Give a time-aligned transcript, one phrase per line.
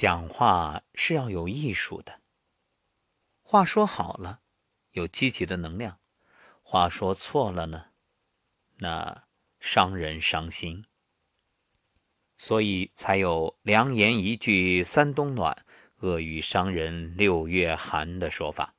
[0.00, 2.22] 讲话是要有艺术的，
[3.42, 4.40] 话说好了，
[4.92, 5.98] 有积极的能量；
[6.62, 7.90] 话说错了呢，
[8.78, 9.28] 那
[9.58, 10.86] 伤人伤心。
[12.38, 18.74] 所以才有“良言一句三冬暖，恶语伤人六月寒”的说法。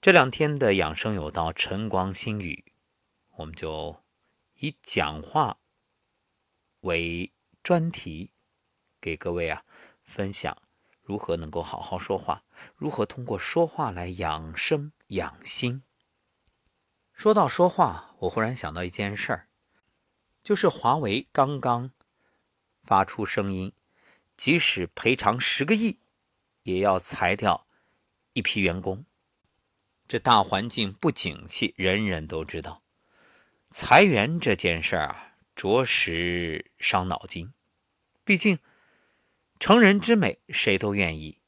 [0.00, 2.72] 这两天的养生有道晨光新语，
[3.36, 4.02] 我们就
[4.56, 5.60] 以讲话
[6.80, 8.32] 为专题。
[9.00, 9.64] 给各位啊
[10.04, 10.56] 分享
[11.02, 12.44] 如何能够好好说话，
[12.76, 15.82] 如何通过说话来养生养心。
[17.12, 19.48] 说到说话，我忽然想到一件事儿，
[20.42, 21.90] 就是华为刚刚
[22.80, 23.72] 发出声音，
[24.36, 25.98] 即使赔偿十个亿，
[26.62, 27.66] 也要裁掉
[28.34, 29.04] 一批员工。
[30.06, 32.82] 这大环境不景气，人人都知道，
[33.70, 37.52] 裁员这件事儿啊，着实伤脑筋。
[38.24, 38.58] 毕竟。
[39.60, 41.38] 成人之美，谁都愿意；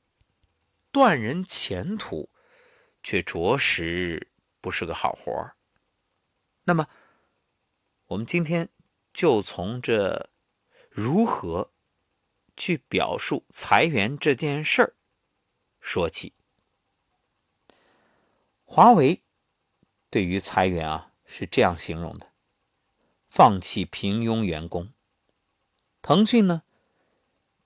[0.93, 2.29] 断人前途，
[3.03, 5.57] 却着实不是个好活儿。
[6.65, 6.87] 那么，
[8.09, 8.69] 我们今天
[9.15, 10.31] 就从这
[10.91, 11.73] 如何
[12.55, 14.95] 去表述裁员这件事儿
[15.81, 16.35] 说起。
[18.65, 19.23] 华为
[20.11, 22.31] 对于裁员啊是这样形容的：
[23.27, 24.93] 放弃平庸员工。
[26.03, 26.63] 腾讯呢？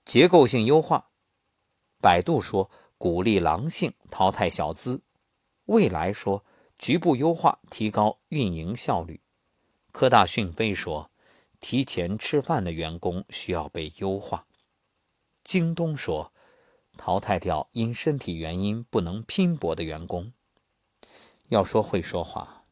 [0.07, 1.09] 结构性优化，
[1.99, 5.01] 百度说鼓励狼性，淘汰小资；
[5.65, 6.45] 未来说
[6.77, 9.19] 局部优化，提高运营效率；
[9.91, 11.11] 科大讯飞说
[11.59, 14.45] 提前吃饭的员工需要被优化；
[15.43, 16.31] 京东说
[16.97, 20.31] 淘汰掉因身体原因不能拼搏的员工。
[21.49, 22.63] 要说会说话，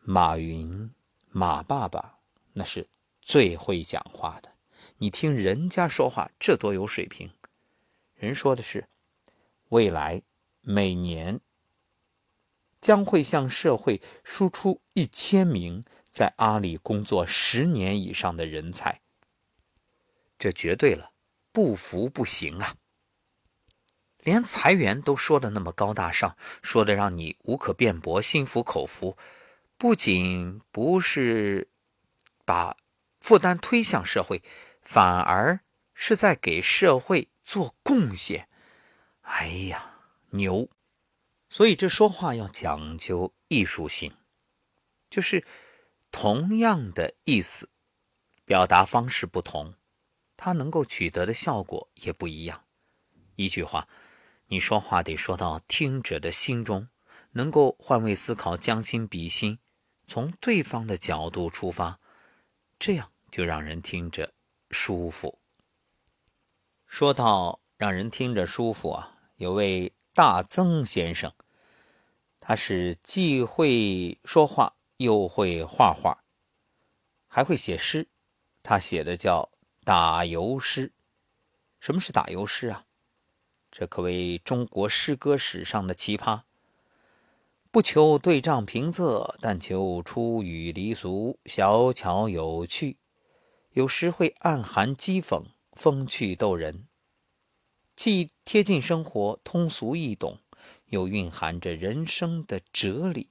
[0.00, 0.92] 马云
[1.28, 2.18] 马爸爸
[2.54, 2.88] 那是
[3.20, 4.51] 最会讲话的。
[5.02, 7.32] 你听人家说话，这多有水平！
[8.14, 8.86] 人说的是，
[9.70, 10.22] 未来
[10.60, 11.40] 每年
[12.80, 19.00] 将会向社会输出一千名在阿里工作十年以上的人才。
[20.38, 21.10] 这绝对了，
[21.50, 22.76] 不服不行啊！
[24.20, 29.16] 连裁员都说的那么高大上，说的让你无可辩驳、心服口服，
[29.76, 31.68] 不仅不是
[32.44, 32.76] 把
[33.18, 34.40] 负担推向社会。
[34.82, 35.60] 反而
[35.94, 38.48] 是在给社会做贡献，
[39.22, 40.00] 哎呀，
[40.30, 40.68] 牛！
[41.48, 44.16] 所以这说话要讲究艺术性，
[45.08, 45.46] 就是
[46.10, 47.70] 同样的意思，
[48.44, 49.74] 表达方式不同，
[50.36, 52.64] 它能够取得的效果也不一样。
[53.36, 53.88] 一句话，
[54.48, 56.88] 你说话得说到听者的心中，
[57.32, 59.58] 能够换位思考，将心比心，
[60.06, 62.00] 从对方的角度出发，
[62.78, 64.34] 这样就让人听着。
[64.72, 65.38] 舒服。
[66.86, 71.32] 说到让人听着舒服啊，有位大曾先生，
[72.40, 76.24] 他是既会说话又会画画，
[77.28, 78.08] 还会写诗。
[78.62, 79.50] 他写的叫
[79.84, 80.92] 打油诗。
[81.80, 82.86] 什么是打油诗啊？
[83.70, 86.42] 这可谓中国诗歌史上的奇葩。
[87.70, 92.98] 不求对仗平仄，但求出语离俗，小巧有趣。
[93.72, 96.88] 有时会暗含讥讽，风趣逗人，
[97.96, 100.40] 既贴近生活，通俗易懂，
[100.86, 103.30] 又蕴含着人生的哲理。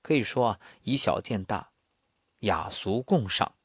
[0.00, 1.72] 可以说啊，以小见大，
[2.38, 3.56] 雅俗共赏。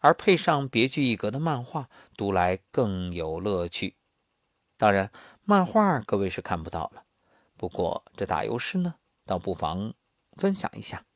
[0.00, 3.96] 而配上别具一格的漫画，读来更有乐趣。
[4.76, 5.10] 当然，
[5.42, 7.06] 漫画各位是看不到了，
[7.56, 9.94] 不过这打油诗呢，倒不妨
[10.36, 11.06] 分享一下。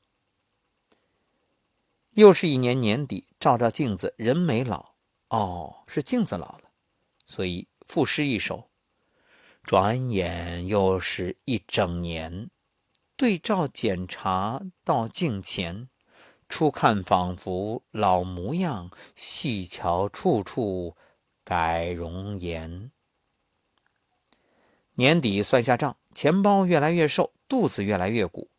[2.18, 4.94] 又是一年年底，照照镜子，人没老
[5.28, 6.72] 哦，是镜子老了，
[7.24, 8.70] 所以赋诗一首。
[9.62, 12.50] 转眼又是一整年，
[13.16, 15.88] 对照检查到镜前，
[16.48, 20.96] 初看仿佛老模样，细瞧处处
[21.44, 22.90] 改容颜。
[24.94, 28.50] 年底算下账，钱包越来越瘦，肚子越来越鼓。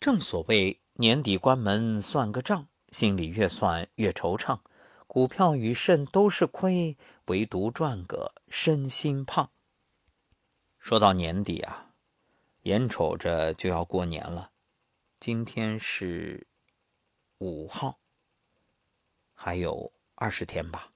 [0.00, 0.80] 正所谓。
[1.00, 4.60] 年底关门算个账，心里越算越惆怅。
[5.06, 6.98] 股票与肾都是亏，
[7.28, 9.50] 唯独赚个身心胖。
[10.78, 11.94] 说到年底啊，
[12.64, 14.50] 眼瞅着就要过年了，
[15.18, 16.46] 今天是
[17.38, 17.98] 五号，
[19.32, 20.92] 还有二十天吧。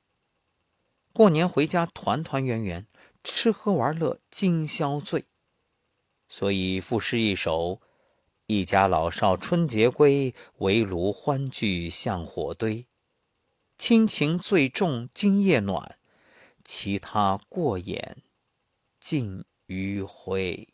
[1.14, 2.86] 过年回家团团圆圆，
[3.22, 5.24] 吃喝玩乐今宵醉。
[6.28, 7.80] 所以赋诗一首。
[8.46, 12.86] 一家老少春节归，围炉欢聚向火堆。
[13.78, 15.98] 亲情最重今夜暖，
[16.62, 18.22] 其他过眼
[19.00, 20.68] 尽余晖。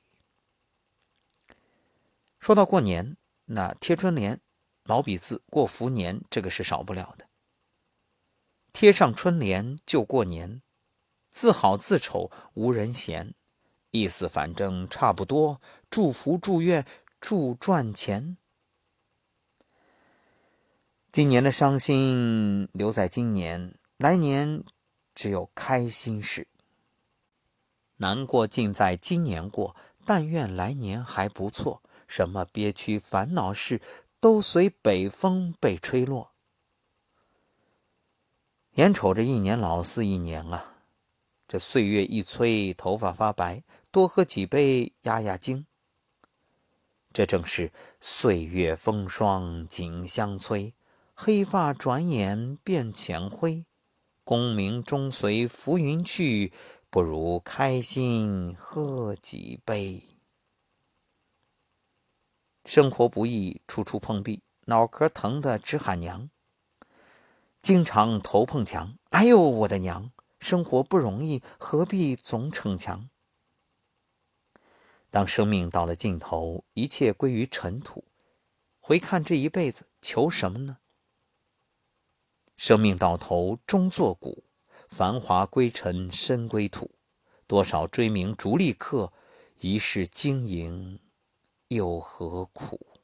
[2.41, 4.41] 说到过年，那贴春联、
[4.83, 7.29] 毛笔字过福年，这个是少不了的。
[8.73, 10.61] 贴上春联就过年，
[11.31, 13.35] 字好字丑无人嫌，
[13.93, 16.85] 意思反正差不多，祝福祝愿
[17.21, 18.39] 祝赚钱。
[21.13, 24.65] 今年的伤心留在今年，来年
[25.15, 26.49] 只有开心事。
[27.97, 29.77] 难过尽在今年过，
[30.07, 31.83] 但愿来年还不错。
[32.09, 33.81] 什么憋屈烦恼事，
[34.19, 36.33] 都随北风被吹落。
[38.73, 40.83] 眼瞅着一年老似一年啊，
[41.47, 43.63] 这岁月一催，头发发白，
[43.93, 45.67] 多喝几杯压压惊。
[47.21, 47.71] 这正是
[48.01, 50.73] 岁月风霜紧相催。
[51.15, 53.67] 黑发转眼变浅灰，
[54.25, 56.51] 功名终随浮云去，
[56.89, 60.03] 不如开心喝几杯。
[62.65, 66.31] 生活不易，处处碰壁，脑壳疼得直喊娘。
[67.61, 70.11] 经常头碰墙，哎呦我的娘！
[70.39, 73.11] 生活不容易，何必总逞强？
[75.11, 78.05] 当生命到了尽头，一切归于尘土，
[78.79, 80.79] 回看这一辈子，求什么呢？
[82.57, 84.45] 生命到头终作古，
[84.89, 86.93] 繁华归尘身归土。
[87.47, 89.13] 多少追名逐利客，
[89.59, 91.01] 一世经营
[91.67, 93.01] 又何苦？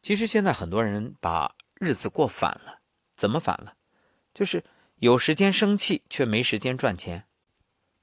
[0.00, 2.80] 其实现在很多人把日子过反了，
[3.14, 3.76] 怎么反了？
[4.32, 4.64] 就是
[4.96, 7.28] 有时间生气，却没时间赚钱。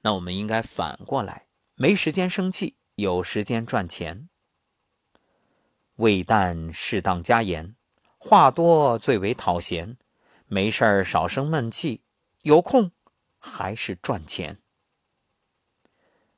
[0.02, 1.45] 那我们应该反过来，
[1.78, 4.30] 没时间生气，有时间赚钱。
[5.96, 7.76] 味淡适当加盐。
[8.16, 9.98] 话多最为讨嫌，
[10.46, 12.02] 没事儿少生闷气，
[12.44, 12.92] 有空
[13.38, 14.62] 还是赚钱。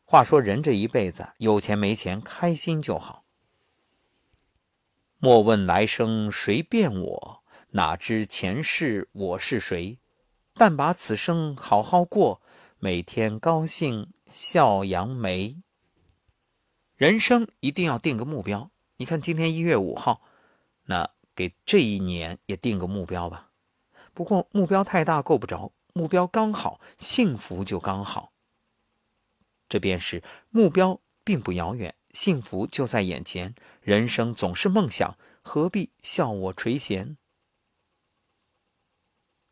[0.05, 3.25] 话说人这一辈子，有钱没钱，开心就好。
[5.19, 10.01] 莫问来生谁变我，哪知前世我是谁？
[10.55, 12.43] 但把此生好好过，
[12.79, 15.63] 每天高兴笑扬眉。
[16.97, 18.71] 人生一定要定个目标。
[18.97, 20.23] 你看，今天一月五号，
[20.85, 21.11] 那。
[21.39, 23.53] 给这一年也定个目标吧，
[24.13, 28.33] 不过目标太大够不着，目标刚好，幸福就刚好。
[29.69, 33.55] 这便是目标并不遥远，幸福就在眼前。
[33.81, 37.15] 人生总是梦想，何必笑我垂涎？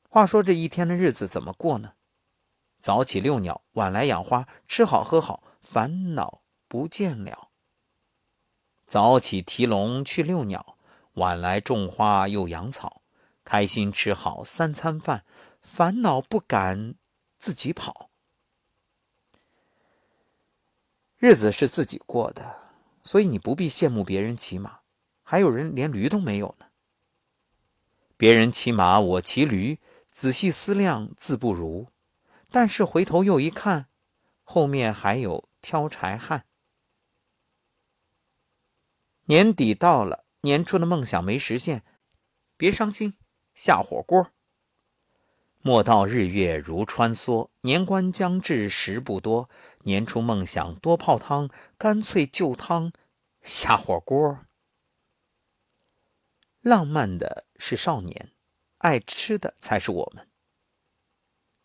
[0.08, 1.92] 话说这一天的日子怎么过呢？
[2.86, 7.48] 早起遛鸟，晚来养花，吃好喝好，烦恼不见了。
[8.86, 10.78] 早起提笼去遛鸟。
[11.14, 13.02] 晚来种花又养草，
[13.42, 15.24] 开心吃好三餐饭，
[15.60, 16.94] 烦恼不敢
[17.36, 18.08] 自己跑。
[21.16, 22.60] 日子是自己过的，
[23.02, 24.82] 所以你不必羡慕别人骑马，
[25.24, 26.66] 还有人连驴都没有呢。
[28.16, 31.88] 别人骑马，我骑驴，仔细思量自不如。
[32.58, 33.90] 但是回头又一看，
[34.42, 36.46] 后面还有挑柴汉。
[39.26, 40.24] 年底到了。
[40.40, 41.84] 年初的梦想没实现，
[42.56, 43.18] 别伤心，
[43.54, 44.30] 下火锅。
[45.60, 49.50] 莫道日月如穿梭，年关将至时不多。
[49.82, 52.90] 年初梦想多泡汤，干脆就汤
[53.42, 54.46] 下火锅。
[56.62, 58.32] 浪漫的是少年，
[58.78, 60.26] 爱吃的才是我们。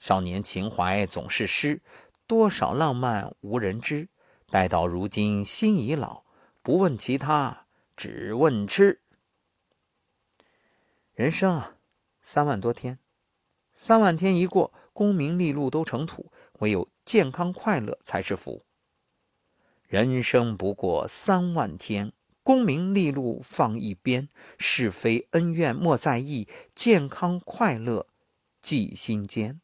[0.01, 1.83] 少年情怀总是诗，
[2.25, 4.09] 多少浪漫无人知。
[4.49, 6.23] 待到如今心已老，
[6.63, 7.67] 不问其他。
[7.95, 8.99] 只问吃，
[11.13, 11.75] 人生啊，
[12.19, 12.97] 三万多天，
[13.73, 16.31] 三万天一过，功名利禄都成土，
[16.61, 18.65] 唯有健康快乐才是福。
[19.87, 28.07] 人生不过三万天，功名利禄放一边，是非恩怨莫在意，健康快乐
[28.59, 29.61] 记心间。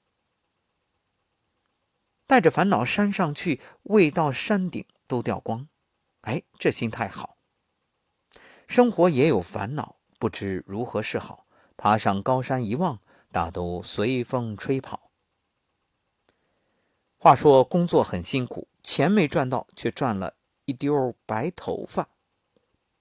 [2.28, 5.70] 带着烦恼山上去，未到山顶都掉光。
[6.22, 7.38] 哎，这心态好。
[8.68, 11.46] 生活也有烦恼，不知如何是好。
[11.78, 13.00] 爬上高山一望，
[13.32, 15.12] 大都随风吹跑。
[17.18, 22.10] 话说工作很辛苦，钱没赚到，却赚了一丢白头发。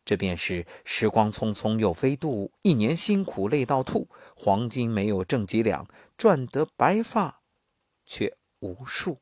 [0.04, 4.08] 这便是时光匆匆又飞度，一年辛苦累到吐。
[4.36, 7.40] 黄金没有挣几两，赚得白发
[8.04, 9.20] 却无数。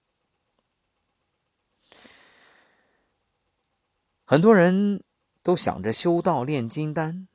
[4.24, 5.02] 很多人。
[5.44, 7.28] 都想着修道炼金丹，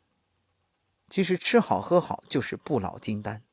[1.07, 3.43] 其实吃好喝好就是不老金丹。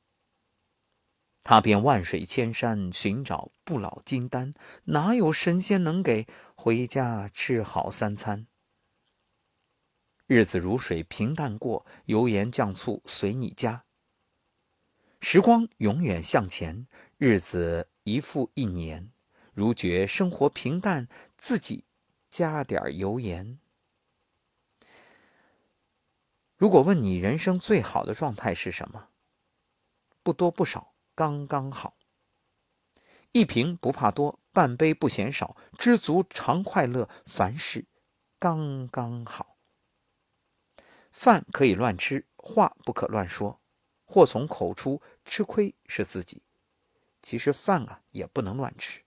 [1.42, 6.26] 他遍万水千山寻找不老金丹，哪有神仙能给？
[6.56, 8.46] 回家吃好三餐。
[10.26, 13.84] 日子如水平淡过，油盐酱醋随你加。
[15.20, 16.88] 时光永远向前，
[17.18, 19.10] 日子一复一年。
[19.52, 21.84] 如觉生活平淡，自己
[22.30, 23.58] 加点油盐。
[26.56, 29.08] 如果问你人生最好的状态是什么？
[30.22, 30.94] 不多不少。
[31.16, 31.96] 刚刚好，
[33.32, 37.86] 一瓶不怕多，半杯不嫌少，知足常快乐，凡事
[38.38, 39.56] 刚刚好。
[41.10, 43.60] 饭可以乱吃，话不可乱说。
[44.04, 46.42] 祸从口出，吃亏是自己。
[47.22, 49.02] 其实饭啊，也不能乱吃。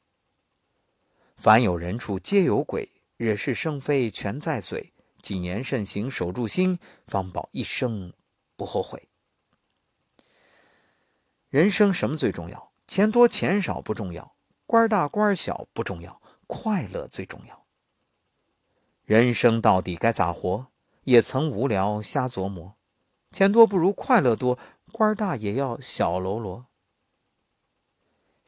[1.36, 4.94] 凡有人处，皆有鬼，惹是生非全在嘴。
[5.22, 8.14] 几年慎行，守住心，方保一生
[8.56, 9.10] 不后悔。
[11.50, 12.72] 人生什么最重要？
[12.88, 14.36] 钱多钱少不重要，
[14.66, 17.66] 官大官小不重要，快乐最重要。
[19.04, 20.68] 人生到底该咋活？
[21.04, 22.76] 也曾无聊瞎琢磨。
[23.32, 24.58] 钱多不如快乐多，
[24.92, 26.68] 官大也要小喽啰。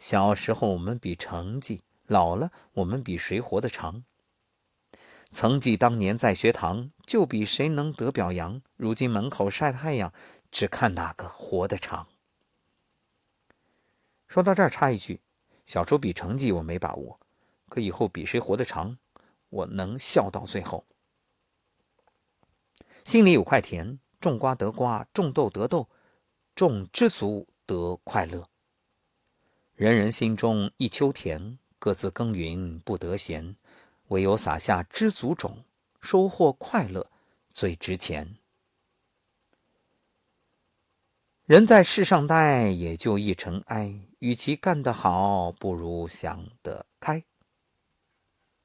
[0.01, 4.03] 小时候我们比成绩，老了我们比谁活得长。
[5.29, 8.63] 曾记当年在学堂，就比谁能得表扬。
[8.75, 10.11] 如今门口晒太阳，
[10.49, 12.07] 只看哪个活得长。
[14.25, 15.21] 说到这儿，插一句：
[15.67, 17.19] 小时候比成绩我没把握，
[17.69, 18.97] 可以后比谁活得长，
[19.49, 20.83] 我能笑到最后。
[23.05, 25.87] 心里有块田，种瓜得瓜，种豆得豆，
[26.55, 28.47] 种知足得快乐。
[29.81, 33.55] 人人心中一秋田，各自耕耘不得闲，
[34.09, 35.65] 唯有撒下知足种，
[35.99, 37.09] 收获快乐
[37.49, 38.37] 最值钱。
[41.47, 44.01] 人在世上待，也就一尘埃。
[44.19, 47.23] 与其干得好，不如想得开。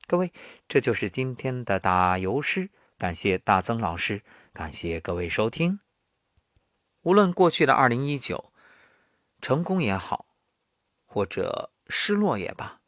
[0.06, 0.34] 各位，
[0.68, 2.68] 这就是今天的打油诗。
[2.98, 5.80] 感谢大曾老师，感谢各位收听。
[7.04, 8.52] 无论过去的二零一九，
[9.40, 10.25] 成功也好，
[11.16, 12.82] 或者失落也罢，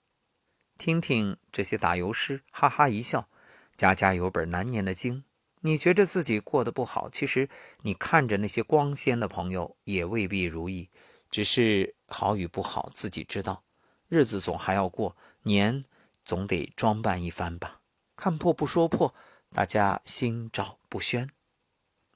[0.77, 3.31] 听听这些打油诗，哈哈一笑。
[3.75, 5.25] 家家有本难念的经。
[5.63, 7.49] 你觉着自己过得不好，其实
[7.81, 10.91] 你看着那些光鲜的朋友，也未必如意。
[11.31, 13.65] 只是好与不好自己知道，
[14.09, 15.83] 日子总还要过，年
[16.23, 17.81] 总得装扮一番吧。
[18.15, 19.15] 看破不说破，
[19.55, 21.31] 大家心照不宣。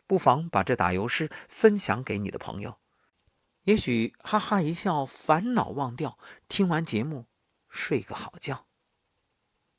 [0.06, 2.76] 不妨把这打油诗分享给你的朋友，
[3.64, 6.18] 也许哈哈一笑，烦恼忘掉。
[6.48, 7.26] 听完节目，
[7.68, 8.66] 睡个好觉。